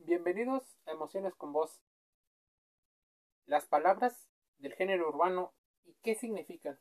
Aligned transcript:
Bienvenidos 0.00 0.62
a 0.86 0.92
Emociones 0.92 1.34
con 1.34 1.52
Voz. 1.52 1.82
Las 3.46 3.66
palabras 3.66 4.30
del 4.58 4.72
género 4.74 5.08
urbano 5.08 5.52
y 5.84 5.94
qué 6.02 6.14
significan. 6.14 6.78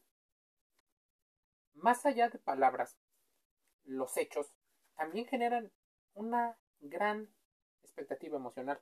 Más 1.73 2.05
allá 2.05 2.29
de 2.29 2.37
palabras, 2.37 2.95
los 3.83 4.15
hechos 4.17 4.53
también 4.95 5.25
generan 5.25 5.73
una 6.13 6.59
gran 6.79 7.33
expectativa 7.81 8.37
emocional. 8.37 8.79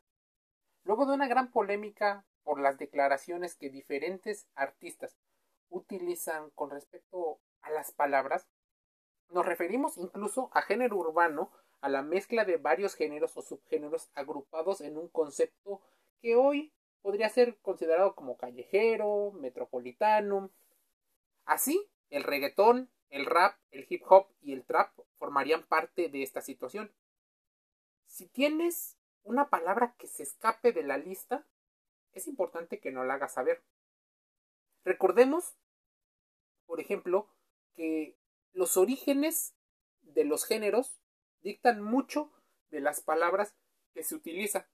Luego 0.83 1.05
de 1.05 1.13
una 1.13 1.29
gran 1.29 1.49
polémica 1.49 2.25
por 2.43 2.59
las 2.59 2.77
declaraciones 2.77 3.55
que 3.55 3.69
diferentes 3.69 4.49
artistas 4.53 5.17
utilizan 5.69 6.49
con 6.51 6.71
respecto 6.71 7.39
a 7.61 7.71
las 7.71 7.93
palabras, 7.93 8.49
nos 9.29 9.45
referimos 9.45 9.97
incluso 9.97 10.49
a 10.53 10.61
género 10.61 10.97
urbano 10.97 11.51
a 11.81 11.89
la 11.89 12.01
mezcla 12.01 12.45
de 12.45 12.57
varios 12.57 12.95
géneros 12.95 13.35
o 13.37 13.41
subgéneros 13.41 14.09
agrupados 14.15 14.81
en 14.81 14.97
un 14.97 15.07
concepto 15.07 15.81
que 16.21 16.35
hoy 16.35 16.73
podría 17.01 17.29
ser 17.29 17.57
considerado 17.57 18.15
como 18.15 18.37
callejero, 18.37 19.31
metropolitano. 19.33 20.51
Así, 21.45 21.87
el 22.09 22.23
reggaetón, 22.23 22.89
el 23.09 23.25
rap, 23.25 23.57
el 23.71 23.85
hip 23.87 24.03
hop 24.07 24.27
y 24.41 24.53
el 24.53 24.65
trap 24.65 24.91
formarían 25.17 25.63
parte 25.63 26.09
de 26.09 26.23
esta 26.23 26.41
situación. 26.41 26.91
Si 28.07 28.27
tienes 28.27 28.97
una 29.23 29.49
palabra 29.49 29.95
que 29.97 30.07
se 30.07 30.23
escape 30.23 30.71
de 30.71 30.83
la 30.83 30.97
lista, 30.97 31.45
es 32.13 32.27
importante 32.27 32.79
que 32.79 32.91
no 32.91 33.03
la 33.03 33.15
hagas 33.15 33.33
saber. 33.33 33.61
Recordemos, 34.83 35.55
por 36.65 36.79
ejemplo, 36.79 37.27
que 37.75 38.17
los 38.53 38.77
orígenes 38.77 39.53
de 40.01 40.23
los 40.23 40.45
géneros 40.45 40.99
dictan 41.45 41.79
mucho 41.79 42.31
de 42.71 42.81
las 42.81 43.01
palabras 43.01 43.53
que 43.93 44.03
se 44.03 44.15
utilizan. 44.15 44.65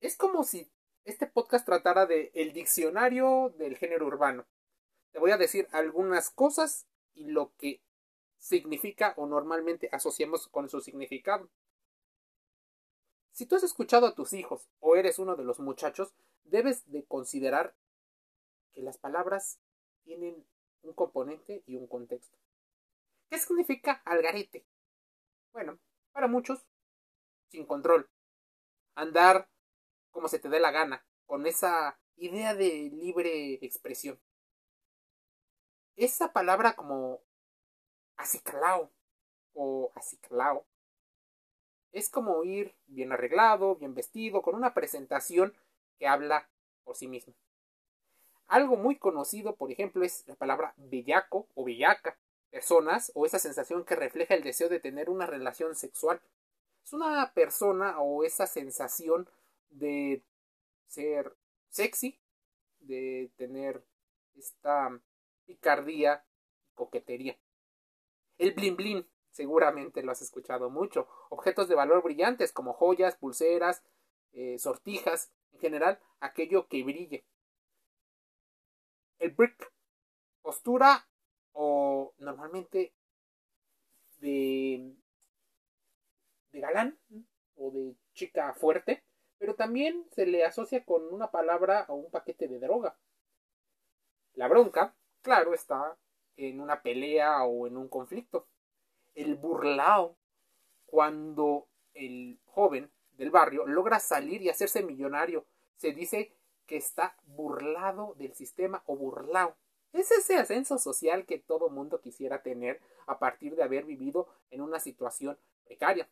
Es 0.00 0.16
como 0.16 0.44
si 0.44 0.72
este 1.04 1.26
podcast 1.26 1.66
tratara 1.66 2.06
de 2.06 2.30
el 2.34 2.54
diccionario 2.54 3.54
del 3.58 3.76
género 3.76 4.06
urbano. 4.06 4.46
Te 5.12 5.18
voy 5.18 5.30
a 5.32 5.36
decir 5.36 5.68
algunas 5.72 6.30
cosas 6.30 6.86
y 7.12 7.26
lo 7.26 7.54
que 7.58 7.82
significa 8.38 9.12
o 9.18 9.26
normalmente 9.26 9.90
asociamos 9.92 10.48
con 10.48 10.70
su 10.70 10.80
significado. 10.80 11.50
Si 13.32 13.44
tú 13.44 13.56
has 13.56 13.62
escuchado 13.62 14.06
a 14.06 14.14
tus 14.14 14.32
hijos 14.32 14.70
o 14.80 14.96
eres 14.96 15.18
uno 15.18 15.36
de 15.36 15.44
los 15.44 15.60
muchachos, 15.60 16.14
debes 16.44 16.90
de 16.90 17.04
considerar 17.04 17.74
que 18.72 18.80
las 18.80 18.96
palabras 18.96 19.60
tienen 20.02 20.46
un 20.80 20.94
componente 20.94 21.62
y 21.66 21.76
un 21.76 21.86
contexto. 21.86 22.38
¿Qué 23.28 23.38
significa 23.38 24.00
algarete? 24.06 24.64
Bueno, 25.52 25.78
para 26.12 26.28
muchos, 26.28 26.64
sin 27.48 27.66
control. 27.66 28.08
Andar 28.94 29.48
como 30.10 30.28
se 30.28 30.38
te 30.38 30.48
dé 30.48 30.60
la 30.60 30.70
gana, 30.70 31.04
con 31.26 31.46
esa 31.46 31.98
idea 32.16 32.54
de 32.54 32.90
libre 32.92 33.54
expresión. 33.64 34.20
Esa 35.96 36.32
palabra 36.32 36.74
como 36.74 37.20
aciclao 38.16 38.90
o 39.54 39.92
aciclao 39.94 40.66
es 41.92 42.08
como 42.08 42.44
ir 42.44 42.74
bien 42.86 43.12
arreglado, 43.12 43.76
bien 43.76 43.94
vestido, 43.94 44.42
con 44.42 44.54
una 44.54 44.74
presentación 44.74 45.54
que 45.98 46.06
habla 46.06 46.48
por 46.84 46.96
sí 46.96 47.08
mismo. 47.08 47.34
Algo 48.46 48.76
muy 48.76 48.96
conocido, 48.96 49.56
por 49.56 49.70
ejemplo, 49.70 50.04
es 50.04 50.26
la 50.26 50.34
palabra 50.34 50.74
bellaco 50.76 51.48
o 51.54 51.64
bellaca, 51.64 52.18
personas 52.50 53.12
o 53.14 53.26
esa 53.26 53.38
sensación 53.38 53.84
que 53.84 53.96
refleja 53.96 54.34
el 54.34 54.42
deseo 54.42 54.68
de 54.68 54.80
tener 54.80 55.08
una 55.08 55.26
relación 55.26 55.74
sexual. 55.74 56.20
Es 56.84 56.92
una 56.92 57.32
persona 57.32 58.00
o 58.00 58.24
esa 58.24 58.46
sensación 58.46 59.28
de 59.70 60.22
ser 60.88 61.36
sexy, 61.68 62.18
de 62.80 63.30
tener 63.36 63.84
esta 64.36 65.00
picardía, 65.46 66.24
coquetería. 66.74 67.38
El 68.38 68.52
blin 68.52 68.76
blin, 68.76 69.06
seguramente 69.30 70.02
lo 70.02 70.12
has 70.12 70.22
escuchado 70.22 70.70
mucho. 70.70 71.06
Objetos 71.28 71.68
de 71.68 71.74
valor 71.74 72.02
brillantes 72.02 72.52
como 72.52 72.72
joyas, 72.72 73.16
pulseras, 73.16 73.82
eh, 74.32 74.58
sortijas, 74.58 75.30
en 75.52 75.60
general 75.60 76.00
aquello 76.20 76.66
que 76.68 76.82
brille. 76.82 77.24
El 79.18 79.32
brick, 79.32 79.70
postura 80.40 81.09
o 81.52 82.14
normalmente 82.18 82.94
de, 84.20 84.94
de 86.52 86.60
galán 86.60 86.98
o 87.56 87.70
de 87.70 87.96
chica 88.14 88.52
fuerte, 88.54 89.04
pero 89.38 89.54
también 89.54 90.06
se 90.10 90.26
le 90.26 90.44
asocia 90.44 90.84
con 90.84 91.12
una 91.12 91.30
palabra 91.30 91.86
o 91.88 91.94
un 91.94 92.10
paquete 92.10 92.48
de 92.48 92.58
droga. 92.58 92.98
La 94.34 94.48
bronca, 94.48 94.94
claro, 95.22 95.54
está 95.54 95.98
en 96.36 96.60
una 96.60 96.82
pelea 96.82 97.44
o 97.44 97.66
en 97.66 97.76
un 97.76 97.88
conflicto. 97.88 98.48
El 99.14 99.36
burlao, 99.36 100.16
cuando 100.86 101.68
el 101.94 102.40
joven 102.44 102.90
del 103.12 103.30
barrio 103.30 103.66
logra 103.66 103.98
salir 103.98 104.42
y 104.42 104.48
hacerse 104.48 104.82
millonario, 104.82 105.46
se 105.76 105.92
dice 105.92 106.34
que 106.66 106.76
está 106.76 107.16
burlado 107.24 108.14
del 108.14 108.34
sistema 108.34 108.82
o 108.86 108.96
burlao. 108.96 109.56
Es 109.92 110.10
ese 110.10 110.36
ascenso 110.36 110.78
social 110.78 111.26
que 111.26 111.38
todo 111.38 111.68
mundo 111.68 112.00
quisiera 112.00 112.42
tener 112.42 112.80
a 113.06 113.18
partir 113.18 113.56
de 113.56 113.64
haber 113.64 113.84
vivido 113.84 114.28
en 114.50 114.60
una 114.60 114.78
situación 114.78 115.38
precaria. 115.64 116.08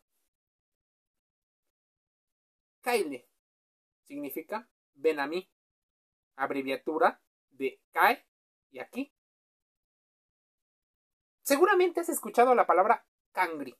Kyle 2.81 3.25
significa 4.03 4.67
ven 4.95 5.19
a 5.19 5.27
mí, 5.27 5.49
abreviatura 6.35 7.21
de 7.51 7.79
cae 7.91 8.25
y 8.71 8.79
aquí. 8.79 9.13
Seguramente 11.41 12.01
has 12.01 12.09
escuchado 12.09 12.53
la 12.53 12.67
palabra 12.67 13.05
cangri. 13.31 13.75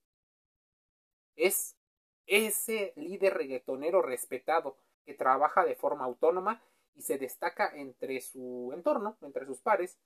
Es 1.35 1.77
ese 2.25 2.93
líder 2.95 3.33
reggaetonero 3.35 4.01
respetado 4.01 4.77
que 5.05 5.13
trabaja 5.13 5.65
de 5.65 5.75
forma 5.75 6.05
autónoma 6.05 6.61
y 6.95 7.01
se 7.01 7.17
destaca 7.17 7.71
entre 7.75 8.21
su 8.21 8.71
entorno, 8.73 9.17
entre 9.21 9.45
sus 9.45 9.59
pares, 9.61 9.97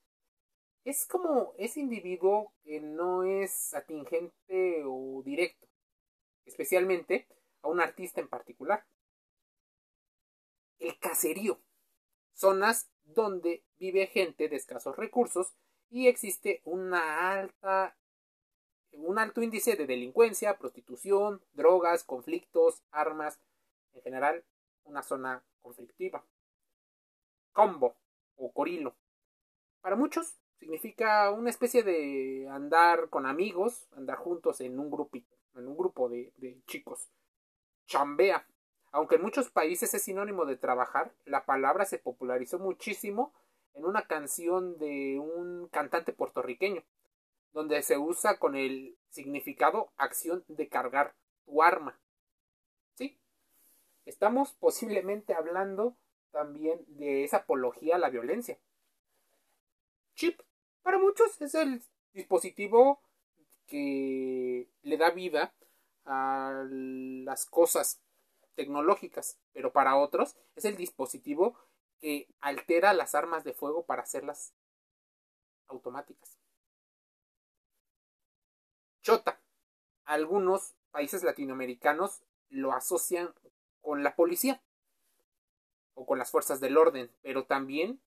es 0.85 1.05
como 1.07 1.53
ese 1.57 1.79
individuo 1.79 2.53
que 2.63 2.81
no 2.81 3.23
es 3.23 3.73
atingente 3.73 4.83
o 4.85 5.21
directo, 5.23 5.67
especialmente 6.45 7.27
a 7.61 7.69
un 7.69 7.79
artista 7.79 8.19
en 8.19 8.27
particular. 8.27 8.85
El 10.79 10.99
caserío, 10.99 11.61
zonas 12.33 12.89
donde 13.03 13.63
vive 13.77 14.07
gente 14.07 14.49
de 14.49 14.57
escasos 14.57 14.95
recursos 14.97 15.53
y 15.89 16.07
existe 16.07 16.61
una 16.65 17.31
alta 17.31 17.97
un 18.95 19.17
alto 19.17 19.41
índice 19.41 19.75
de 19.75 19.87
delincuencia, 19.87 20.59
prostitución, 20.59 21.43
drogas, 21.53 22.03
conflictos, 22.03 22.83
armas, 22.91 23.39
en 23.93 24.01
general 24.03 24.45
una 24.83 25.01
zona 25.01 25.43
conflictiva 25.61 26.23
combo 27.53 27.95
o 28.35 28.51
corilo. 28.51 28.95
Para 29.81 29.95
muchos 29.95 30.35
significa 30.59 31.31
una 31.31 31.49
especie 31.49 31.83
de 31.83 32.47
andar 32.49 33.09
con 33.09 33.25
amigos, 33.25 33.87
andar 33.95 34.17
juntos 34.17 34.61
en 34.61 34.79
un 34.79 34.89
grupito, 34.89 35.35
en 35.55 35.67
un 35.67 35.77
grupo 35.77 36.09
de, 36.09 36.33
de 36.37 36.61
chicos. 36.65 37.09
Chambea. 37.85 38.45
Aunque 38.91 39.15
en 39.15 39.23
muchos 39.23 39.49
países 39.49 39.93
es 39.93 40.03
sinónimo 40.03 40.45
de 40.45 40.55
trabajar, 40.55 41.13
la 41.25 41.45
palabra 41.45 41.85
se 41.85 41.97
popularizó 41.97 42.59
muchísimo 42.59 43.33
en 43.73 43.85
una 43.85 44.03
canción 44.03 44.77
de 44.77 45.19
un 45.19 45.67
cantante 45.69 46.13
puertorriqueño, 46.13 46.83
donde 47.53 47.81
se 47.81 47.97
usa 47.97 48.37
con 48.37 48.55
el 48.55 48.97
significado 49.09 49.91
acción 49.97 50.43
de 50.47 50.69
cargar 50.69 51.15
tu 51.45 51.63
arma. 51.63 51.99
¿Sí? 52.95 53.19
Estamos 54.05 54.53
posiblemente 54.53 55.33
hablando 55.33 55.97
también 56.33 56.83
de 56.87 57.23
esa 57.23 57.37
apología 57.37 57.95
a 57.95 57.99
la 57.99 58.09
violencia. 58.09 58.59
Chip, 60.15 60.41
para 60.81 60.97
muchos, 60.97 61.39
es 61.41 61.55
el 61.55 61.81
dispositivo 62.11 62.99
que 63.67 64.67
le 64.81 64.97
da 64.97 65.11
vida 65.11 65.53
a 66.05 66.65
las 66.69 67.45
cosas 67.45 68.01
tecnológicas, 68.55 69.39
pero 69.53 69.71
para 69.71 69.95
otros 69.95 70.35
es 70.55 70.65
el 70.65 70.75
dispositivo 70.75 71.57
que 71.99 72.27
altera 72.41 72.93
las 72.93 73.15
armas 73.15 73.43
de 73.43 73.53
fuego 73.53 73.85
para 73.85 74.01
hacerlas 74.01 74.53
automáticas. 75.67 76.37
Chota. 79.01 79.39
Algunos 80.05 80.75
países 80.91 81.23
latinoamericanos 81.23 82.23
lo 82.49 82.73
asocian 82.73 83.33
con 83.81 84.03
la 84.03 84.15
policía 84.15 84.61
o 85.95 86.05
con 86.05 86.19
las 86.19 86.31
fuerzas 86.31 86.59
del 86.59 86.77
orden, 86.77 87.11
pero 87.21 87.45
también 87.45 87.99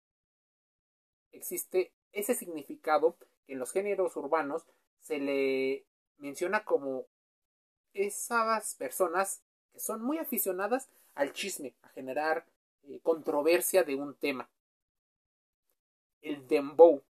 existe 1.32 1.92
ese 2.12 2.34
significado 2.34 3.16
que 3.46 3.52
en 3.52 3.58
los 3.58 3.72
géneros 3.72 4.16
urbanos 4.16 4.66
se 5.00 5.18
le 5.18 5.84
menciona 6.18 6.64
como 6.64 7.06
esas 7.94 8.74
personas 8.74 9.42
que 9.72 9.80
son 9.80 10.02
muy 10.02 10.18
aficionadas 10.18 10.88
al 11.14 11.32
chisme, 11.32 11.74
a 11.82 11.88
generar 11.88 12.46
eh, 12.84 13.00
controversia 13.02 13.84
de 13.84 13.94
un 13.94 14.14
tema. 14.14 14.48
El 16.20 16.46
dembow 16.48 17.02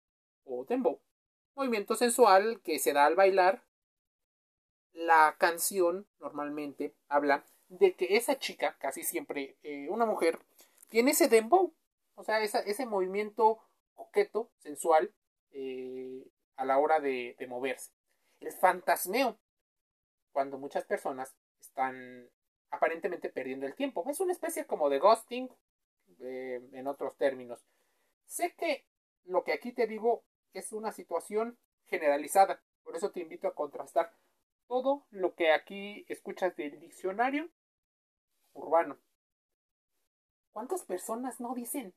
o 0.45 0.65
dembow, 0.65 1.01
movimiento 1.55 1.95
sensual 1.95 2.61
que 2.63 2.79
se 2.79 2.93
da 2.93 3.07
al 3.07 3.15
bailar. 3.15 3.63
La 4.93 5.37
canción 5.39 6.07
normalmente 6.21 6.95
habla 7.09 7.45
de 7.69 7.95
que 7.95 8.17
esa 8.17 8.39
chica, 8.39 8.77
casi 8.79 9.03
siempre 9.03 9.57
eh, 9.63 9.89
una 9.89 10.07
mujer, 10.07 10.39
tiene 10.89 11.13
ese 11.13 11.29
dembow, 11.29 11.75
o 12.15 12.25
sea, 12.25 12.43
ese 12.43 12.87
movimiento 12.87 13.61
coqueto, 13.95 14.51
sensual, 14.59 15.15
eh, 15.51 16.25
a 16.57 16.65
la 16.65 16.79
hora 16.79 17.01
de, 17.01 17.37
moverse. 17.49 17.93
El 18.41 18.53
fantasmeo, 18.53 19.39
cuando 20.33 20.59
muchas 20.59 20.85
personas 20.85 21.35
están 21.61 22.29
aparentemente 22.71 23.31
perdiendo 23.31 23.67
el 23.67 23.75
tiempo. 23.75 24.05
Es 24.09 24.21
una 24.21 24.33
especie 24.33 24.67
como 24.67 24.89
de 24.91 24.99
ghosting, 24.99 25.49
eh, 26.21 26.61
en 26.73 26.87
otros 26.87 27.17
términos. 27.17 27.65
Sé 28.27 28.55
que 28.55 28.87
lo 29.25 29.45
que 29.45 29.53
aquí 29.53 29.73
te 29.73 29.87
digo 29.87 30.25
es 30.53 30.73
una 30.73 30.93
situación 30.93 31.59
generalizada, 31.87 32.63
por 32.83 32.97
eso 32.97 33.11
te 33.11 33.21
invito 33.21 33.49
a 33.49 33.55
contrastar 33.55 34.15
todo 34.67 35.07
lo 35.11 35.35
que 35.35 35.53
aquí 35.53 36.05
escuchas 36.09 36.57
del 36.57 36.79
diccionario 36.81 37.51
urbano. 38.53 38.99
¿Cuántas 40.55 40.85
personas 40.85 41.41
no 41.41 41.53
dicen 41.53 41.93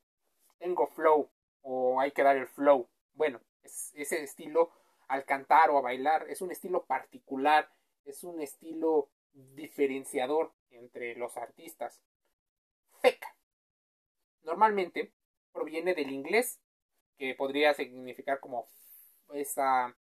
tengo 0.58 0.88
flow 0.88 1.30
o 1.62 2.00
hay 2.00 2.10
que 2.10 2.24
dar 2.24 2.36
el 2.36 2.48
flow? 2.48 2.88
Bueno, 3.14 3.40
es 3.62 3.92
ese 3.94 4.20
estilo 4.24 4.72
al 5.06 5.24
cantar 5.24 5.70
o 5.70 5.78
a 5.78 5.80
bailar 5.80 6.28
es 6.28 6.42
un 6.42 6.50
estilo 6.50 6.84
particular, 6.84 7.70
es 8.04 8.24
un 8.24 8.40
estilo 8.42 9.10
diferenciador 9.32 10.52
entre 10.70 11.14
los 11.14 11.36
artistas. 11.36 12.02
Feca. 13.00 13.32
Normalmente 14.42 15.12
proviene 15.52 15.94
del 15.94 16.10
inglés, 16.10 16.60
que 17.16 17.36
podría 17.36 17.74
significar 17.74 18.40
como 18.40 18.66
esa 19.34 19.96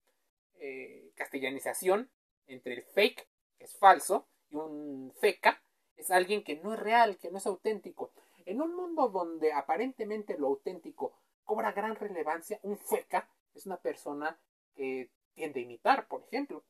eh, 0.55 1.11
castellanización 1.13 2.09
entre 2.47 2.73
el 2.73 2.81
fake, 2.81 3.27
que 3.59 3.65
es 3.65 3.77
falso, 3.77 4.27
y 4.49 4.55
un 4.55 5.13
feca, 5.21 5.61
es 5.95 6.09
alguien 6.09 6.43
que 6.43 6.55
no 6.55 6.73
es 6.73 6.79
real, 6.79 7.19
que 7.19 7.29
no 7.29 7.37
es 7.37 7.45
auténtico. 7.45 8.11
En 8.47 8.61
un 8.61 8.73
mundo 8.73 9.09
donde 9.09 9.51
aparentemente 9.51 10.37
lo 10.37 10.47
auténtico 10.47 11.13
cobra 11.43 11.73
gran 11.73 11.97
relevancia, 11.97 12.57
un 12.63 12.77
feca 12.77 13.29
es 13.53 13.65
una 13.65 13.75
persona 13.75 14.39
que 14.73 15.11
tiende 15.33 15.59
a 15.59 15.63
imitar, 15.63 16.07
por 16.07 16.23
ejemplo. 16.23 16.63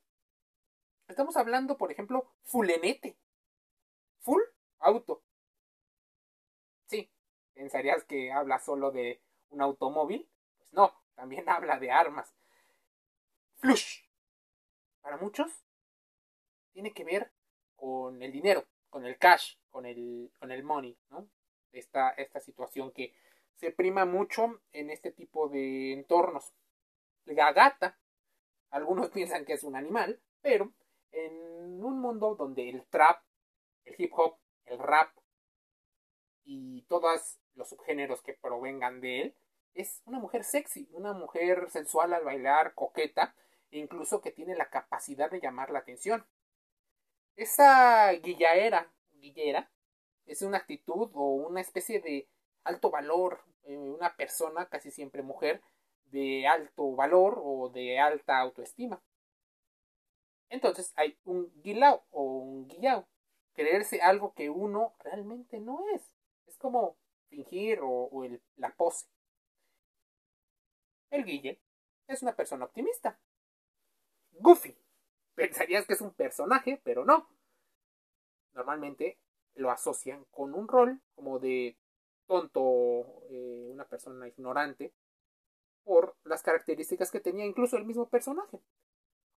Estamos 1.07 1.37
hablando, 1.37 1.77
por 1.77 1.91
ejemplo, 1.91 2.33
fulenete. 2.41 3.15
Full 4.21 4.41
auto. 4.79 5.21
Sí, 6.87 7.11
pensarías 7.53 8.03
que 8.05 8.31
habla 8.31 8.57
solo 8.57 8.89
de 8.89 9.21
un 9.51 9.61
automóvil. 9.61 10.27
Pues 10.57 10.73
no, 10.73 10.91
también 11.13 11.47
habla 11.47 11.77
de 11.77 11.91
armas. 11.91 12.33
Flush. 13.57 14.01
Para 15.01 15.17
muchos, 15.17 15.63
tiene 16.73 16.91
que 16.91 17.03
ver 17.03 17.31
con 17.75 18.19
el 18.23 18.31
dinero 18.31 18.65
con 18.89 19.05
el 19.05 19.17
cash, 19.17 19.57
con 19.69 19.85
el, 19.85 20.31
con 20.39 20.51
el 20.51 20.63
money, 20.63 20.97
¿no? 21.11 21.29
Esta, 21.71 22.09
esta 22.11 22.39
situación 22.39 22.91
que 22.91 23.13
se 23.55 23.71
prima 23.71 24.05
mucho 24.05 24.61
en 24.71 24.89
este 24.89 25.11
tipo 25.11 25.49
de 25.49 25.93
entornos. 25.93 26.53
La 27.25 27.51
gata, 27.51 27.99
algunos 28.69 29.09
piensan 29.11 29.45
que 29.45 29.53
es 29.53 29.63
un 29.63 29.75
animal, 29.75 30.21
pero 30.41 30.71
en 31.11 31.83
un 31.83 31.99
mundo 31.99 32.35
donde 32.35 32.69
el 32.69 32.85
trap, 32.85 33.21
el 33.85 33.95
hip 33.97 34.11
hop, 34.15 34.37
el 34.65 34.79
rap 34.79 35.11
y 36.43 36.83
todos 36.83 37.39
los 37.55 37.69
subgéneros 37.69 38.21
que 38.21 38.33
provengan 38.33 39.01
de 39.01 39.21
él, 39.21 39.35
es 39.73 40.01
una 40.05 40.19
mujer 40.19 40.43
sexy, 40.43 40.89
una 40.91 41.13
mujer 41.13 41.69
sensual 41.69 42.13
al 42.13 42.23
bailar, 42.23 42.73
coqueta, 42.73 43.35
e 43.69 43.79
incluso 43.79 44.21
que 44.21 44.31
tiene 44.31 44.55
la 44.55 44.69
capacidad 44.69 45.29
de 45.29 45.39
llamar 45.39 45.71
la 45.71 45.79
atención. 45.79 46.25
Esa 47.35 48.11
guillaera, 48.13 48.91
guillera, 49.11 49.69
es 50.27 50.41
una 50.41 50.57
actitud 50.57 51.09
o 51.13 51.31
una 51.31 51.61
especie 51.61 51.99
de 52.01 52.27
alto 52.63 52.91
valor, 52.91 53.41
eh, 53.63 53.77
una 53.77 54.15
persona, 54.15 54.67
casi 54.67 54.91
siempre 54.91 55.23
mujer, 55.23 55.61
de 56.11 56.47
alto 56.47 56.95
valor 56.95 57.41
o 57.43 57.69
de 57.69 57.99
alta 57.99 58.39
autoestima. 58.39 59.01
Entonces 60.49 60.93
hay 60.95 61.17
un 61.25 61.51
guilao 61.61 62.05
o 62.11 62.23
un 62.23 62.67
guillao, 62.67 63.07
creerse 63.53 64.01
algo 64.01 64.33
que 64.33 64.49
uno 64.49 64.95
realmente 64.99 65.59
no 65.59 65.83
es. 65.93 66.01
Es 66.45 66.57
como 66.57 66.97
fingir 67.29 67.79
o, 67.81 68.09
la 68.55 68.73
pose. 68.75 69.07
El 71.09 71.25
guille 71.25 71.59
es 72.07 72.21
una 72.21 72.35
persona 72.35 72.65
optimista. 72.65 73.19
Goofy 74.31 74.77
Pensarías 75.37 75.85
que 75.85 75.93
es 75.93 76.01
un 76.01 76.15
personaje, 76.15 76.81
pero 76.83 77.05
no. 77.05 77.29
Normalmente 78.53 79.19
lo 79.57 79.71
asocian 79.71 80.25
con 80.31 80.53
un 80.53 80.67
rol 80.67 81.01
como 81.15 81.39
de 81.39 81.77
tonto, 82.25 83.23
eh, 83.29 83.69
una 83.71 83.85
persona 83.85 84.27
ignorante, 84.27 84.93
por 85.83 86.15
las 86.23 86.43
características 86.43 87.11
que 87.11 87.19
tenía 87.19 87.45
incluso 87.45 87.77
el 87.77 87.85
mismo 87.85 88.07
personaje. 88.09 88.59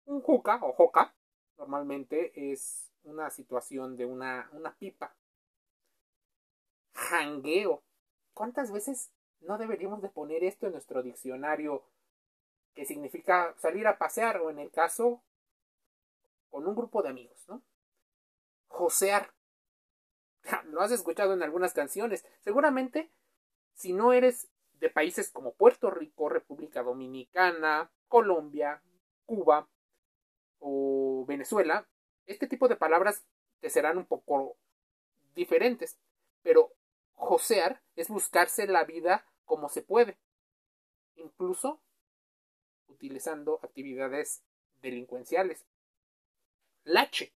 Un 0.06 0.22
juca 0.22 0.60
o 0.64 0.74
joca 0.74 1.14
normalmente 1.58 2.52
es 2.52 2.90
una 3.04 3.30
situación 3.30 3.96
de 3.98 4.06
una, 4.06 4.50
una 4.54 4.74
pipa. 4.76 5.16
Jangueo. 6.94 7.84
¿Cuántas 8.34 8.72
veces 8.72 9.12
no 9.42 9.58
deberíamos 9.58 10.02
de 10.02 10.10
poner 10.10 10.44
esto 10.44 10.66
en 10.66 10.74
nuestro 10.74 11.04
diccionario 11.04 11.84
que 12.74 12.86
significa 12.86 13.56
salir 13.58 13.88
a 13.88 13.98
pasear 13.98 14.38
o 14.38 14.50
en 14.50 14.60
el 14.60 14.72
caso 14.72 15.22
con 16.50 16.68
un 16.68 16.76
grupo 16.76 17.02
de 17.02 17.10
amigos, 17.10 17.46
¿no? 17.48 17.62
Josear. 18.68 19.34
Lo 20.66 20.82
has 20.82 20.92
escuchado 20.92 21.34
en 21.34 21.44
algunas 21.44 21.74
canciones. 21.74 22.26
Seguramente, 22.42 23.12
si 23.74 23.94
no 23.94 24.14
eres 24.14 24.50
de 24.74 24.90
países 24.90 25.32
como 25.32 25.54
Puerto 25.54 25.92
Rico, 25.92 26.30
República 26.30 26.84
Dominicana, 26.84 27.92
Colombia, 28.08 28.82
Cuba 29.26 29.68
o 30.60 31.26
Venezuela, 31.28 31.88
este 32.26 32.48
tipo 32.48 32.68
de 32.68 32.76
palabras 32.76 33.26
te 33.60 33.70
serán 33.70 33.98
un 33.98 34.06
poco 34.06 34.58
diferentes. 35.36 36.00
Pero 36.42 36.74
josear 37.14 37.82
es 37.96 38.08
buscarse 38.10 38.68
la 38.68 38.84
vida 38.86 39.26
como 39.46 39.68
se 39.70 39.82
puede, 39.82 40.18
incluso 41.16 41.82
utilizando 42.88 43.60
actividades 43.64 44.44
delincuenciales 44.82 45.66
lache. 46.84 47.34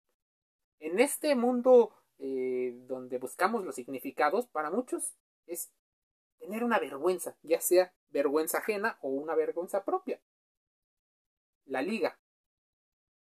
En 0.80 1.00
este 1.00 1.36
mundo 1.36 1.94
eh, 2.20 2.74
donde 2.88 3.18
buscamos 3.18 3.64
los 3.64 3.76
significados, 3.76 4.48
para 4.48 4.70
muchos 4.70 5.16
es 5.48 5.72
tener 6.38 6.64
una 6.64 6.80
vergüenza, 6.80 7.38
ya 7.42 7.62
sea 7.62 7.94
vergüenza 8.10 8.60
ajena 8.60 8.98
o 9.02 9.10
una 9.10 9.36
vergüenza 9.36 9.84
propia. 9.84 10.22
La 11.66 11.82
liga. 11.82 12.20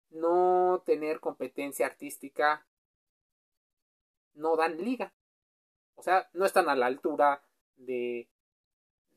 No 0.09 0.83
tener 0.85 1.19
competencia 1.19 1.85
artística. 1.85 2.67
No 4.33 4.55
dan 4.55 4.77
liga. 4.77 5.13
O 5.95 6.03
sea, 6.03 6.29
no 6.33 6.45
están 6.45 6.69
a 6.69 6.75
la 6.75 6.87
altura 6.87 7.43
de, 7.75 8.29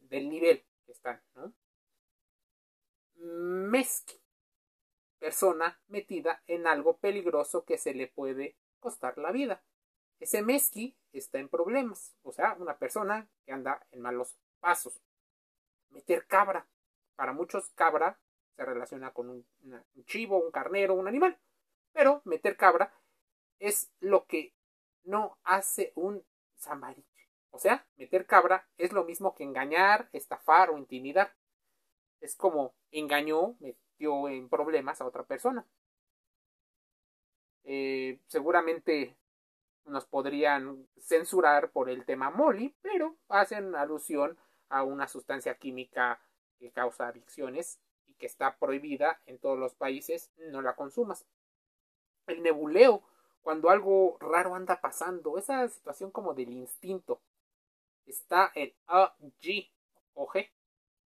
del 0.09 0.29
nivel 0.29 0.65
que 0.85 0.93
están, 0.93 1.23
¿no? 1.35 1.53
Persona 5.19 5.81
metida 5.89 6.43
en 6.47 6.67
algo 6.67 6.99
peligroso 6.99 7.65
que 7.65 7.79
se 7.79 7.95
le 7.95 8.07
puede 8.07 8.57
costar 8.87 9.19
la 9.19 9.33
vida. 9.33 9.65
Ese 10.21 10.43
mezqui 10.43 10.97
está 11.13 11.41
en 11.41 11.49
problemas, 11.49 12.15
o 12.23 12.31
sea, 12.31 12.55
una 12.61 12.79
persona 12.79 13.29
que 13.45 13.51
anda 13.53 13.85
en 13.91 14.01
malos 14.01 14.37
pasos. 14.61 15.03
Meter 15.91 16.25
cabra. 16.29 16.69
Para 17.17 17.33
muchos 17.33 17.69
cabra 17.71 18.17
se 18.55 18.65
relaciona 18.65 19.13
con 19.13 19.29
un, 19.29 19.47
chivo, 20.05 20.39
un 20.39 20.53
carnero, 20.53 20.95
un 20.95 21.09
animal. 21.09 21.37
Pero 21.93 22.23
meter 22.25 22.57
cabra 22.57 22.95
es 23.59 23.91
lo 23.99 24.27
que 24.27 24.55
no 25.03 25.37
hace 25.43 25.93
un 25.97 26.25
zambariche. 26.57 27.29
O 27.51 27.59
sea, 27.59 27.89
meter 27.97 28.25
cabra 28.25 28.69
es 28.79 28.93
lo 28.93 29.03
mismo 29.03 29.35
que 29.35 29.43
engañar, 29.43 30.09
estafar 30.13 30.71
o 30.71 30.79
intimidar. 30.79 31.35
Es 32.21 32.37
como 32.37 32.77
engañó, 32.93 33.57
en 33.99 34.49
problemas 34.49 35.01
a 35.01 35.07
otra 35.07 35.25
persona. 35.25 35.67
Eh, 37.69 38.21
seguramente 38.29 39.17
nos 39.87 40.07
podrían 40.07 40.87
censurar 41.01 41.73
por 41.73 41.91
el 41.91 42.05
tema 42.05 42.31
Molly, 42.31 42.77
pero 42.81 43.17
hacen 43.29 43.75
alusión 43.75 44.39
a 44.69 44.85
una 44.85 45.09
sustancia 45.09 45.57
química 45.59 46.21
que 46.59 46.71
causa 46.71 47.09
adicciones 47.09 47.81
y 48.07 48.15
que 48.15 48.27
está 48.27 48.57
prohibida 48.57 49.21
en 49.27 49.39
todos 49.39 49.59
los 49.59 49.75
países, 49.75 50.31
no 50.37 50.63
la 50.63 50.77
consumas. 50.77 51.27
El 52.29 52.43
nebuleo, 52.45 53.03
cuando 53.43 53.69
algo 53.69 54.17
raro 54.21 54.55
anda 54.55 54.81
pasando, 54.81 55.37
esa 55.37 55.69
situación 55.69 56.13
como 56.13 56.35
del 56.35 56.53
instinto. 56.53 57.21
Está 58.07 58.53
el 58.55 58.77
OG 58.87 59.71
o. 60.15 60.33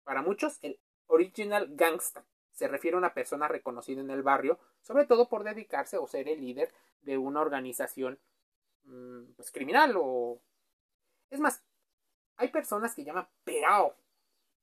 Para 0.05 0.21
muchos, 0.21 0.59
el 0.61 0.79
Original 1.07 1.69
Gangsta 1.71 2.25
se 2.61 2.69
refiere 2.69 2.95
a 2.95 2.99
una 2.99 3.15
persona 3.15 3.49
reconocida 3.49 4.03
en 4.03 4.11
el 4.11 4.23
barrio, 4.23 4.59
sobre 4.83 5.07
todo 5.07 5.31
por 5.31 5.45
dedicarse 5.45 5.97
o 5.97 6.07
ser 6.07 6.29
el 6.29 6.43
líder 6.43 6.75
de 7.01 7.17
una 7.17 7.41
organización 7.41 8.21
mm, 8.85 9.33
pues, 9.35 9.51
criminal 9.51 9.95
o... 9.97 10.43
Es 11.31 11.41
más, 11.41 11.65
hay 12.37 12.49
personas 12.49 12.95
que 12.95 13.03
llaman 13.03 13.27
pegao. 13.45 13.97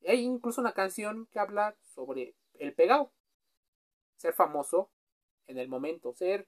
Hay 0.06 0.20
incluso 0.20 0.62
una 0.62 0.74
canción 0.74 1.26
que 1.32 1.40
habla 1.40 1.76
sobre 1.82 2.36
el 2.60 2.76
pegao. 2.76 3.12
Ser 4.18 4.34
famoso 4.34 4.92
en 5.48 5.58
el 5.58 5.68
momento, 5.68 6.14
ser 6.14 6.48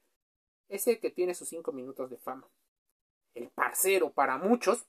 ese 0.67 0.99
que 0.99 1.09
tiene 1.09 1.33
sus 1.33 1.49
cinco 1.49 1.71
minutos 1.71 2.11
de 2.11 2.19
fama. 2.19 2.47
El 3.33 3.49
parcero 3.49 4.13
para 4.13 4.37
muchos. 4.37 4.87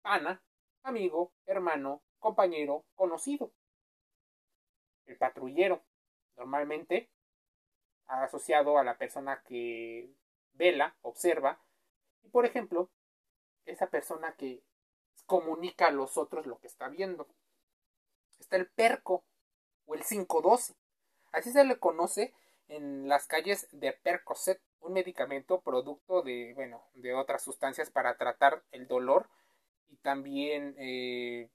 Pana, 0.00 0.42
amigo, 0.82 1.34
hermano, 1.44 2.00
compañero, 2.18 2.86
conocido. 2.94 3.52
El 5.06 5.16
patrullero, 5.16 5.82
normalmente 6.36 7.10
asociado 8.06 8.78
a 8.78 8.84
la 8.84 8.98
persona 8.98 9.42
que 9.42 10.10
vela, 10.54 10.96
observa, 11.02 11.60
y 12.22 12.28
por 12.28 12.44
ejemplo, 12.46 12.90
esa 13.64 13.88
persona 13.88 14.34
que 14.36 14.62
comunica 15.26 15.86
a 15.86 15.90
los 15.90 16.18
otros 16.18 16.46
lo 16.46 16.58
que 16.58 16.66
está 16.66 16.88
viendo. 16.88 17.26
Está 18.38 18.56
el 18.56 18.68
perco 18.68 19.24
o 19.86 19.94
el 19.94 20.04
512. 20.04 20.74
Así 21.32 21.52
se 21.52 21.64
le 21.64 21.78
conoce 21.78 22.34
en 22.68 23.08
las 23.08 23.26
calles 23.26 23.68
de 23.72 23.92
Percocet, 23.92 24.60
un 24.80 24.92
medicamento 24.92 25.60
producto 25.60 26.22
de, 26.22 26.52
bueno, 26.54 26.82
de 26.94 27.14
otras 27.14 27.42
sustancias 27.42 27.90
para 27.90 28.16
tratar 28.16 28.62
el 28.72 28.86
dolor 28.88 29.28
y 29.88 29.96
también 29.96 30.74
eh, 30.78 31.50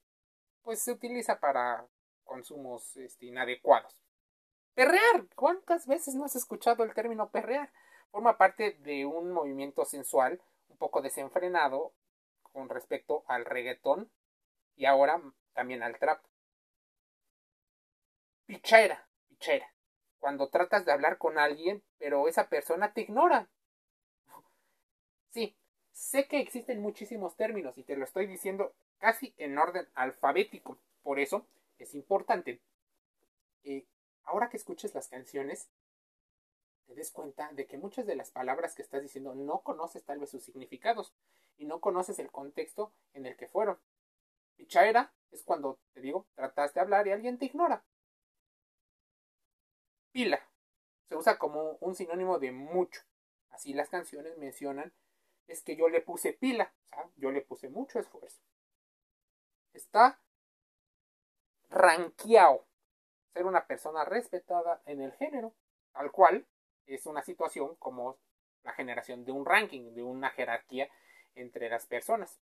pues 0.62 0.82
se 0.82 0.92
utiliza 0.92 1.38
para 1.40 1.86
consumos 2.28 2.96
este, 2.96 3.26
inadecuados. 3.26 4.00
Perrear. 4.74 5.26
¿Cuántas 5.34 5.88
veces 5.88 6.14
no 6.14 6.24
has 6.24 6.36
escuchado 6.36 6.84
el 6.84 6.94
término 6.94 7.30
perrear? 7.30 7.72
Forma 8.12 8.38
parte 8.38 8.78
de 8.82 9.04
un 9.04 9.32
movimiento 9.32 9.84
sensual 9.84 10.40
un 10.68 10.76
poco 10.76 11.02
desenfrenado 11.02 11.92
con 12.52 12.68
respecto 12.68 13.24
al 13.26 13.44
reggaetón 13.44 14.08
y 14.76 14.84
ahora 14.84 15.20
también 15.52 15.82
al 15.82 15.98
trap. 15.98 16.22
Pichera, 18.46 19.08
pichera. 19.28 19.74
Cuando 20.20 20.48
tratas 20.48 20.84
de 20.84 20.92
hablar 20.92 21.18
con 21.18 21.38
alguien, 21.38 21.82
pero 21.98 22.28
esa 22.28 22.48
persona 22.48 22.92
te 22.92 23.00
ignora. 23.00 23.48
Sí, 25.30 25.56
sé 25.92 26.28
que 26.28 26.40
existen 26.40 26.80
muchísimos 26.80 27.36
términos 27.36 27.76
y 27.76 27.82
te 27.82 27.96
lo 27.96 28.04
estoy 28.04 28.26
diciendo 28.26 28.74
casi 28.98 29.34
en 29.36 29.58
orden 29.58 29.88
alfabético. 29.94 30.78
Por 31.02 31.18
eso 31.18 31.46
es 31.78 31.94
importante 31.94 32.60
que 33.62 33.86
ahora 34.24 34.48
que 34.48 34.56
escuches 34.56 34.94
las 34.94 35.08
canciones 35.08 35.70
te 36.86 36.94
des 36.94 37.10
cuenta 37.10 37.50
de 37.52 37.66
que 37.66 37.76
muchas 37.76 38.06
de 38.06 38.16
las 38.16 38.30
palabras 38.30 38.74
que 38.74 38.82
estás 38.82 39.02
diciendo 39.02 39.34
no 39.34 39.60
conoces 39.60 40.04
tal 40.04 40.18
vez 40.18 40.30
sus 40.30 40.44
significados 40.44 41.14
y 41.56 41.66
no 41.66 41.80
conoces 41.80 42.18
el 42.18 42.30
contexto 42.30 42.92
en 43.12 43.26
el 43.26 43.36
que 43.36 43.48
fueron. 43.48 43.78
Pichaera 44.56 45.12
es 45.30 45.42
cuando, 45.42 45.78
te 45.92 46.00
digo, 46.00 46.26
tratas 46.34 46.72
de 46.72 46.80
hablar 46.80 47.06
y 47.06 47.12
alguien 47.12 47.38
te 47.38 47.44
ignora. 47.44 47.84
Pila 50.12 50.40
se 51.08 51.16
usa 51.16 51.38
como 51.38 51.72
un 51.80 51.94
sinónimo 51.94 52.38
de 52.38 52.52
mucho. 52.52 53.02
Así 53.50 53.74
las 53.74 53.88
canciones 53.88 54.36
mencionan 54.38 54.92
es 55.46 55.62
que 55.62 55.76
yo 55.76 55.88
le 55.88 56.00
puse 56.00 56.32
pila, 56.32 56.74
o 56.84 56.88
sea, 56.88 57.10
yo 57.16 57.30
le 57.30 57.40
puse 57.40 57.68
mucho 57.68 57.98
esfuerzo. 57.98 58.40
Está 59.72 60.20
ranqueado, 61.70 62.66
ser 63.32 63.46
una 63.46 63.66
persona 63.66 64.04
respetada 64.04 64.82
en 64.86 65.00
el 65.00 65.12
género, 65.12 65.54
al 65.92 66.10
cual 66.10 66.46
es 66.86 67.06
una 67.06 67.22
situación 67.22 67.76
como 67.76 68.18
la 68.62 68.72
generación 68.72 69.24
de 69.24 69.32
un 69.32 69.44
ranking, 69.44 69.94
de 69.94 70.02
una 70.02 70.30
jerarquía 70.30 70.88
entre 71.34 71.68
las 71.68 71.86
personas. 71.86 72.40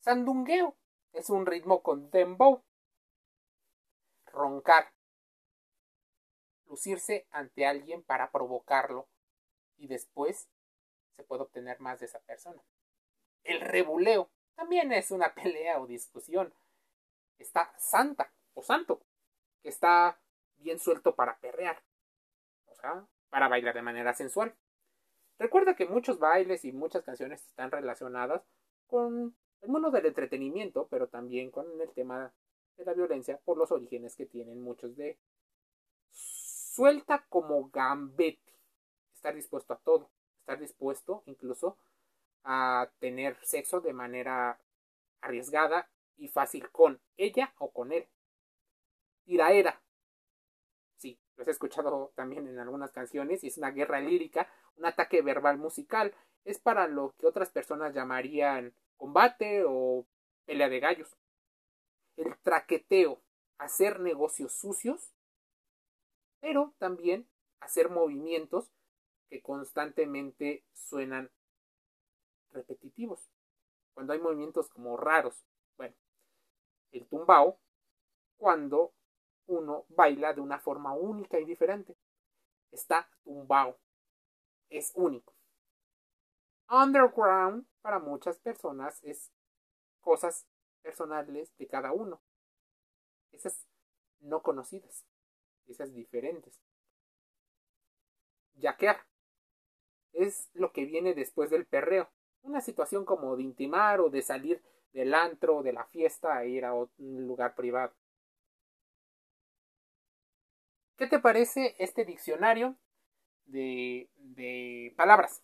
Sandungueo 0.00 0.76
es 1.12 1.30
un 1.30 1.46
ritmo 1.46 1.82
con 1.82 2.10
dembow. 2.10 2.62
Roncar. 4.26 4.92
Lucirse 6.66 7.26
ante 7.30 7.66
alguien 7.66 8.02
para 8.02 8.30
provocarlo 8.30 9.06
y 9.76 9.88
después 9.88 10.48
se 11.16 11.22
puede 11.22 11.42
obtener 11.42 11.80
más 11.80 12.00
de 12.00 12.06
esa 12.06 12.20
persona. 12.20 12.62
El 13.44 13.60
rebuleo 13.60 14.30
también 14.54 14.92
es 14.92 15.10
una 15.10 15.34
pelea 15.34 15.80
o 15.80 15.86
discusión. 15.86 16.54
Está 17.38 17.74
santa 17.78 18.32
o 18.54 18.62
santo, 18.62 19.00
que 19.62 19.68
está 19.68 20.18
bien 20.58 20.78
suelto 20.78 21.14
para 21.14 21.38
perrear. 21.38 21.82
O 22.66 22.74
sea, 22.74 23.06
para 23.30 23.48
bailar 23.48 23.74
de 23.74 23.82
manera 23.82 24.14
sensual. 24.14 24.54
Recuerda 25.38 25.74
que 25.74 25.86
muchos 25.86 26.18
bailes 26.18 26.64
y 26.64 26.72
muchas 26.72 27.02
canciones 27.02 27.44
están 27.46 27.70
relacionadas 27.70 28.42
con 28.86 29.34
el 29.62 29.68
mundo 29.68 29.90
del 29.90 30.06
entretenimiento, 30.06 30.86
pero 30.88 31.08
también 31.08 31.50
con 31.50 31.80
el 31.80 31.90
tema 31.92 32.32
de 32.76 32.84
la 32.84 32.92
violencia 32.92 33.38
por 33.44 33.56
los 33.56 33.72
orígenes 33.72 34.16
que 34.16 34.26
tienen 34.26 34.62
muchos 34.62 34.96
de 34.96 35.18
suelta 36.10 37.24
como 37.28 37.70
gambete, 37.70 38.52
estar 39.14 39.34
dispuesto 39.34 39.72
a 39.74 39.78
todo, 39.78 40.10
estar 40.40 40.58
dispuesto 40.58 41.22
incluso 41.26 41.76
a 42.44 42.90
tener 42.98 43.36
sexo 43.42 43.80
de 43.80 43.92
manera 43.92 44.58
arriesgada 45.20 45.88
y 46.16 46.28
fácil 46.28 46.70
con 46.70 47.00
ella 47.16 47.54
o 47.58 47.70
con 47.72 47.92
él. 47.92 48.06
Tiraera. 49.24 49.82
Sí, 50.96 51.18
lo 51.36 51.44
he 51.44 51.50
escuchado 51.50 52.12
también 52.14 52.46
en 52.46 52.58
algunas 52.58 52.92
canciones 52.92 53.42
y 53.42 53.48
es 53.48 53.58
una 53.58 53.70
guerra 53.70 54.00
lírica 54.00 54.48
un 54.76 54.86
ataque 54.86 55.22
verbal 55.22 55.58
musical. 55.58 56.14
Es 56.44 56.58
para 56.58 56.88
lo 56.88 57.14
que 57.18 57.26
otras 57.26 57.50
personas 57.50 57.94
llamarían 57.94 58.74
combate 58.96 59.64
o 59.66 60.06
pelea 60.44 60.68
de 60.68 60.80
gallos. 60.80 61.16
El 62.16 62.36
traqueteo, 62.38 63.22
hacer 63.58 64.00
negocios 64.00 64.52
sucios, 64.52 65.12
pero 66.40 66.74
también 66.78 67.28
hacer 67.60 67.88
movimientos 67.90 68.72
que 69.28 69.40
constantemente 69.40 70.64
suenan 70.72 71.30
repetitivos. 72.50 73.30
Cuando 73.94 74.12
hay 74.12 74.20
movimientos 74.20 74.68
como 74.68 74.96
raros. 74.96 75.44
Bueno, 75.76 75.94
el 76.90 77.06
tumbao, 77.06 77.58
cuando 78.36 78.92
uno 79.46 79.84
baila 79.88 80.32
de 80.32 80.40
una 80.40 80.58
forma 80.58 80.94
única 80.94 81.38
y 81.38 81.44
diferente. 81.44 81.96
Está 82.70 83.08
tumbao 83.24 83.78
es 84.72 84.92
único. 84.94 85.34
Underground 86.68 87.66
para 87.82 87.98
muchas 87.98 88.38
personas 88.38 89.02
es 89.02 89.30
cosas 90.00 90.46
personales 90.80 91.54
de 91.58 91.68
cada 91.68 91.92
uno. 91.92 92.20
Esas 93.30 93.66
no 94.20 94.42
conocidas, 94.42 95.04
esas 95.66 95.92
diferentes. 95.94 96.58
Yaquear 98.54 99.04
es 100.12 100.50
lo 100.54 100.72
que 100.72 100.84
viene 100.84 101.14
después 101.14 101.50
del 101.50 101.66
perreo. 101.66 102.10
Una 102.42 102.60
situación 102.60 103.04
como 103.04 103.36
de 103.36 103.42
intimar 103.42 104.00
o 104.00 104.10
de 104.10 104.22
salir 104.22 104.62
del 104.92 105.14
antro, 105.14 105.62
de 105.62 105.72
la 105.72 105.84
fiesta 105.86 106.42
e 106.42 106.50
ir 106.50 106.64
a 106.64 106.74
un 106.74 107.26
lugar 107.26 107.54
privado. 107.54 107.94
¿Qué 111.02 111.08
te 111.08 111.18
parece 111.18 111.74
este 111.80 112.04
diccionario 112.04 112.76
de, 113.46 114.94
palabras. 114.96 115.42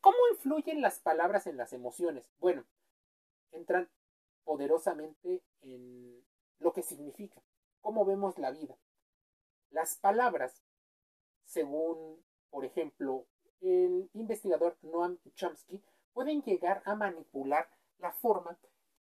¿Cómo 0.00 0.16
influyen 0.30 0.80
las 0.80 1.00
palabras 1.00 1.48
en 1.48 1.56
las 1.56 1.72
emociones? 1.72 2.30
Bueno, 2.38 2.64
entran 3.50 3.90
poderosamente 4.44 5.42
en 5.62 6.24
lo 6.60 6.72
que 6.72 6.84
significa, 6.84 7.42
cómo 7.80 8.04
vemos 8.04 8.38
la 8.38 8.52
vida. 8.52 8.78
Las 9.70 9.96
palabras, 9.96 10.62
según, 11.46 12.24
por 12.50 12.64
ejemplo, 12.64 13.26
el 13.60 14.08
investigador 14.12 14.78
Noam 14.82 15.18
Chomsky, 15.34 15.82
pueden 16.12 16.42
llegar 16.42 16.80
a 16.84 16.94
manipular 16.94 17.68
la 17.98 18.12
forma 18.12 18.56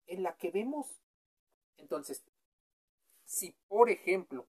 en 0.08 0.24
la 0.24 0.38
que 0.38 0.52
vemos. 0.52 0.88
Entonces, 1.76 2.24
si, 3.26 3.58
por 3.68 3.90
ejemplo, 3.90 4.48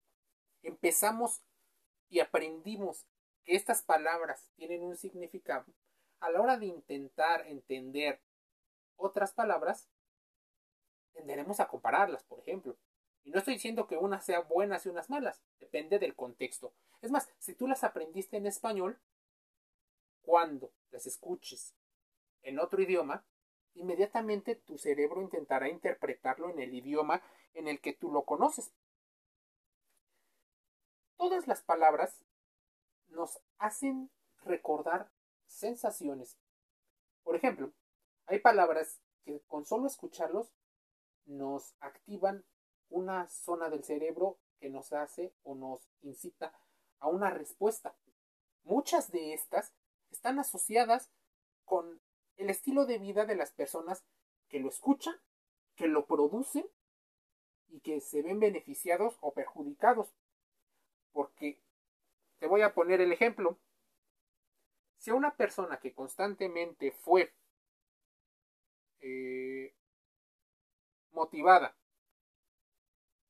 empezamos 0.64 1.42
y 2.10 2.20
aprendimos 2.20 3.08
que 3.44 3.56
estas 3.56 3.82
palabras 3.82 4.50
tienen 4.56 4.84
un 4.84 4.96
significado, 4.96 5.66
a 6.20 6.30
la 6.30 6.42
hora 6.42 6.58
de 6.58 6.66
intentar 6.66 7.48
entender 7.48 8.22
otras 8.96 9.34
palabras, 9.34 9.90
tenderemos 11.14 11.60
a 11.60 11.68
compararlas, 11.68 12.24
por 12.24 12.40
ejemplo. 12.40 12.78
Y 13.24 13.32
no 13.32 13.40
estoy 13.40 13.56
diciendo 13.56 13.88
que 13.88 13.98
unas 13.98 14.26
sean 14.26 14.48
buenas 14.48 14.86
y 14.86 14.90
unas 14.90 15.10
malas, 15.10 15.42
depende 15.60 16.00
del 16.00 16.16
contexto. 16.16 16.74
Es 17.02 17.12
más, 17.12 17.30
si 17.40 17.54
tú 17.54 17.68
las 17.68 17.84
aprendiste 17.84 18.38
en 18.38 18.48
español, 18.48 19.00
cuando 20.22 20.74
las 20.92 21.06
escuches 21.06 21.76
en 22.42 22.60
otro 22.60 22.82
idioma, 22.82 23.26
inmediatamente 23.76 24.56
tu 24.56 24.78
cerebro 24.78 25.22
intentará 25.22 25.70
interpretarlo 25.70 26.50
en 26.50 26.60
el 26.60 26.74
idioma 26.74 27.22
en 27.54 27.68
el 27.68 27.80
que 27.80 27.94
tú 27.94 28.12
lo 28.12 28.24
conoces. 28.24 28.74
Todas 31.18 31.48
las 31.48 31.62
palabras 31.64 32.24
nos 33.08 33.40
hacen 33.58 34.12
recordar 34.44 35.12
sensaciones. 35.48 36.38
Por 37.24 37.36
ejemplo, 37.36 37.74
hay 38.28 38.40
palabras 38.40 39.02
que 39.26 39.42
con 39.48 39.66
solo 39.66 39.88
escucharlos 39.88 40.54
nos 41.26 41.76
activan 41.80 42.46
una 42.90 43.28
zona 43.28 43.70
del 43.70 43.84
cerebro 43.84 44.40
que 44.60 44.70
nos 44.70 44.94
hace 44.94 45.34
o 45.44 45.56
nos 45.56 45.90
incita 46.02 46.54
a 47.00 47.10
una 47.10 47.32
respuesta. 47.32 47.96
Muchas 48.64 49.12
de 49.12 49.34
estas 49.34 49.74
están 50.12 50.40
asociadas 50.40 51.12
con 51.66 52.02
el 52.36 52.50
estilo 52.50 52.86
de 52.86 53.00
vida 53.00 53.26
de 53.26 53.36
las 53.36 53.52
personas 53.52 54.06
que 54.48 54.60
lo 54.60 54.70
escuchan, 54.70 55.16
que 55.76 55.88
lo 55.88 56.06
producen 56.06 56.66
y 57.70 57.82
que 57.82 58.00
se 58.02 58.22
ven 58.22 58.40
beneficiados 58.40 59.18
o 59.20 59.34
perjudicados. 59.34 60.14
Porque 61.18 61.60
te 62.38 62.46
voy 62.46 62.62
a 62.62 62.76
poner 62.76 63.02
el 63.02 63.12
ejemplo. 63.12 63.58
Si 65.00 65.10
a 65.10 65.16
una 65.16 65.36
persona 65.36 65.80
que 65.80 65.92
constantemente 65.92 66.92
fue 66.92 67.34
eh, 69.00 69.74
motivada 71.10 71.76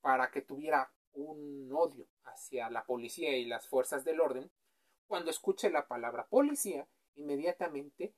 para 0.01 0.29
que 0.31 0.41
tuviera 0.41 0.91
un 1.13 1.69
odio 1.71 2.09
hacia 2.25 2.69
la 2.69 2.83
policía 2.83 3.37
y 3.37 3.45
las 3.45 3.69
fuerzas 3.69 4.03
del 4.03 4.19
orden, 4.19 4.51
cuando 5.07 5.31
escuche 5.31 5.69
la 5.69 5.87
palabra 5.87 6.27
policía, 6.27 6.89
inmediatamente 7.15 8.13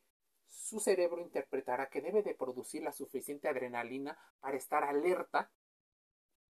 su 0.47 0.79
cerebro 0.79 1.21
interpretará 1.21 1.91
que 1.91 2.01
debe 2.01 2.23
de 2.23 2.33
producir 2.33 2.81
la 2.81 2.91
suficiente 2.91 3.47
adrenalina 3.47 4.17
para 4.39 4.57
estar 4.57 4.83
alerta, 4.83 5.51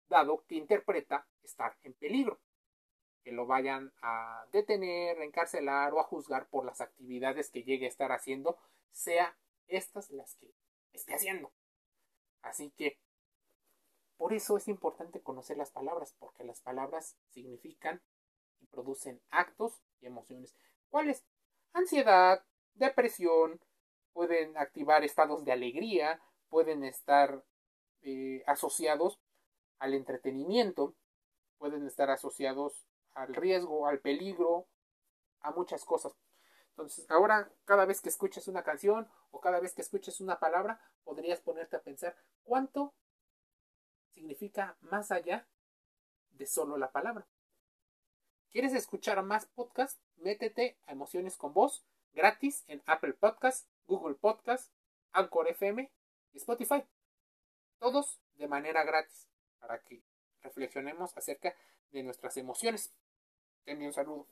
dado 0.10 0.44
que 0.46 0.56
interpreta 0.56 1.26
estar 1.44 1.78
en 1.84 1.94
peligro, 1.94 2.42
vayan 3.46 3.94
a 4.02 4.46
detener, 4.52 5.22
encarcelar 5.22 5.94
o 5.94 6.00
a 6.00 6.04
juzgar 6.04 6.48
por 6.48 6.66
las 6.66 6.82
actividades 6.82 7.50
que 7.50 7.64
llegue 7.64 7.86
a 7.86 7.90
estar 7.90 8.12
haciendo, 8.12 8.58
sea 8.92 9.38
estas 9.68 10.12
las 10.12 10.36
que 10.36 10.54
esté 10.94 11.16
haciendo. 11.16 11.52
Así 12.42 12.72
que 12.78 13.00
por 14.18 14.34
eso 14.34 14.58
es 14.58 14.68
importante 14.68 15.22
conocer 15.22 15.58
las 15.58 15.72
palabras, 15.72 16.16
porque 16.20 16.44
las 16.44 16.62
palabras 16.62 17.18
significan 17.30 18.02
y 18.62 18.68
producen 18.68 19.22
actos 19.30 19.82
y 20.02 20.08
emociones. 20.08 20.56
¿Cuáles? 20.90 21.26
Ansiedad, 21.74 22.46
depresión, 22.76 23.60
pueden 24.14 24.58
activar 24.58 25.04
estados 25.04 25.44
de 25.44 25.52
alegría, 25.52 26.22
pueden 26.50 26.84
estar 26.84 27.44
eh, 28.02 28.44
asociados 28.48 29.20
al 29.80 29.94
entretenimiento, 29.94 30.96
pueden 31.58 31.86
estar 31.86 32.10
asociados 32.10 32.86
al 33.16 33.34
riesgo, 33.34 33.88
al 33.88 34.00
peligro, 34.00 34.68
a 35.42 35.52
muchas 35.52 35.84
cosas. 35.86 36.16
Entonces, 36.70 37.10
ahora 37.10 37.52
cada 37.64 37.86
vez 37.86 38.02
que 38.02 38.10
escuches 38.10 38.48
una 38.48 38.64
canción 38.64 39.10
o 39.32 39.40
cada 39.40 39.60
vez 39.60 39.74
que 39.74 39.82
escuches 39.82 40.22
una 40.22 40.40
palabra, 40.40 40.80
podrías 41.04 41.42
ponerte 41.42 41.78
a 41.78 41.82
pensar 41.82 42.16
cuánto 42.44 42.94
significa 44.14 44.78
más 44.82 45.12
allá 45.12 45.48
de 46.32 46.46
solo 46.46 46.78
la 46.78 46.92
palabra. 46.92 47.28
¿Quieres 48.52 48.74
escuchar 48.74 49.22
más 49.24 49.46
podcasts? 49.48 50.02
Métete 50.18 50.78
a 50.86 50.94
Emociones 50.94 51.38
con 51.38 51.54
Voz 51.54 51.86
gratis 52.14 52.64
en 52.68 52.82
Apple 52.86 53.14
Podcasts, 53.14 53.68
Google 53.86 54.16
Podcasts, 54.16 54.72
Anchor 55.12 55.50
FM 55.50 55.92
y 56.34 56.38
Spotify. 56.38 56.84
Todos 57.80 58.20
de 58.36 58.48
manera 58.48 58.84
gratis 58.84 59.28
para 59.60 59.82
que 59.84 60.02
reflexionemos 60.42 61.16
acerca 61.18 61.56
de 61.92 62.04
nuestras 62.04 62.38
emociones. 62.38 62.94
Te 63.66 63.74
un 63.76 63.94
saludo. 63.94 64.28